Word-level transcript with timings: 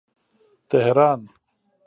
تهران 0.69 1.21